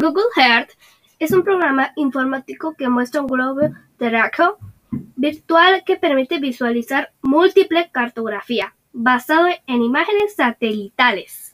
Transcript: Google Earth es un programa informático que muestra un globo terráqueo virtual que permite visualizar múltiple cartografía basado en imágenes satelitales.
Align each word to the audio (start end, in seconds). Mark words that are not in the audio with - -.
Google 0.00 0.30
Earth 0.36 0.70
es 1.18 1.30
un 1.32 1.44
programa 1.44 1.92
informático 1.94 2.74
que 2.74 2.88
muestra 2.88 3.20
un 3.20 3.26
globo 3.26 3.68
terráqueo 3.98 4.56
virtual 5.14 5.82
que 5.84 5.96
permite 5.96 6.38
visualizar 6.38 7.12
múltiple 7.20 7.90
cartografía 7.92 8.74
basado 8.94 9.48
en 9.66 9.82
imágenes 9.82 10.34
satelitales. 10.36 11.49